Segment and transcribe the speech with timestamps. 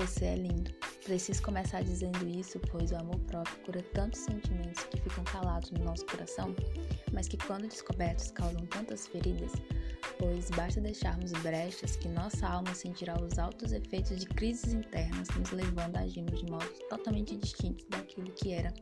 [0.00, 0.72] Você é lindo.
[1.04, 5.84] Preciso começar dizendo isso, pois o amor próprio cura tantos sentimentos que ficam calados no
[5.84, 6.56] nosso coração,
[7.12, 9.52] mas que, quando descobertos, causam tantas feridas.
[10.18, 15.50] Pois basta deixarmos brechas que nossa alma sentirá os altos efeitos de crises internas, nos
[15.50, 18.72] levando a agirmos de modos totalmente distintos daquilo que era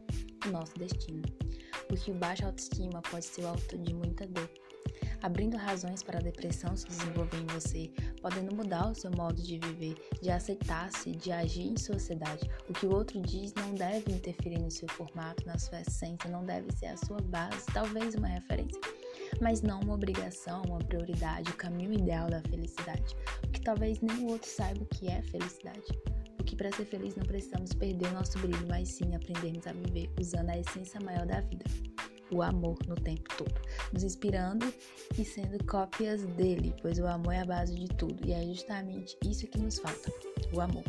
[0.46, 1.22] o nosso destino.
[1.88, 4.48] Porque o baixa autoestima pode ser o autor de muita dor
[5.22, 7.90] abrindo razões para a depressão se desenvolver em você,
[8.20, 12.48] podendo mudar o seu modo de viver, de aceitar-se, de agir em sociedade.
[12.68, 16.44] O que o outro diz não deve interferir no seu formato, na sua essência, não
[16.44, 18.80] deve ser a sua base, talvez uma referência,
[19.40, 23.16] mas não uma obrigação, uma prioridade, o caminho ideal da felicidade.
[23.40, 25.86] Porque talvez nem o outro saiba o que é felicidade.
[26.36, 30.10] Porque para ser feliz não precisamos perder o nosso brilho, mas sim aprendermos a viver
[30.18, 31.64] usando a essência maior da vida
[32.30, 33.54] o amor no tempo todo,
[33.92, 34.72] nos inspirando
[35.18, 39.16] e sendo cópias dele, pois o amor é a base de tudo e é justamente
[39.24, 40.12] isso que nos falta,
[40.52, 40.84] o amor.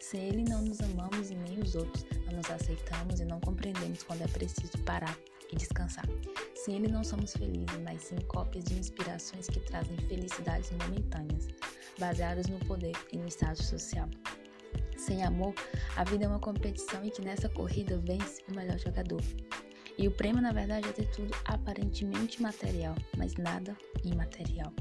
[0.00, 4.02] Sem ele não nos amamos e nem os outros, não nos aceitamos e não compreendemos
[4.02, 5.16] quando é preciso parar
[5.52, 6.06] e descansar.
[6.54, 11.48] Sem ele não somos felizes, mas sim cópias de inspirações que trazem felicidades momentâneas,
[11.98, 14.08] baseadas no poder e no status social.
[14.96, 15.54] Sem amor,
[15.96, 19.22] a vida é uma competição e que nessa corrida vence o melhor jogador.
[19.98, 24.72] E o prêmio, na verdade, é ter tudo aparentemente material, mas nada imaterial.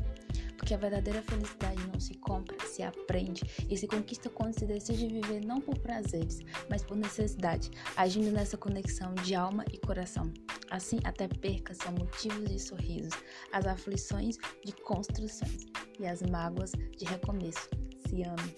[0.58, 5.08] Porque a verdadeira felicidade não se compra, se aprende e se conquista quando se decide
[5.08, 10.32] viver não por prazeres, mas por necessidade, agindo nessa conexão de alma e coração.
[10.70, 13.14] Assim, até percas são motivos de sorrisos,
[13.52, 15.66] as aflições de construções
[15.98, 17.70] e as mágoas de recomeço.
[18.08, 18.56] Se ame.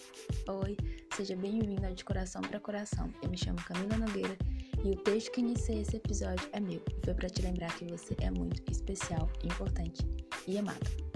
[0.48, 0.78] Oi,
[1.22, 3.14] seja bem-vindo ao De Coração para Coração.
[3.22, 4.36] Eu me chamo Camila Nogueira
[4.84, 8.16] e o texto que iniciei esse episódio é meu foi para te lembrar que você
[8.22, 10.02] é muito especial, importante
[10.48, 11.11] e amado.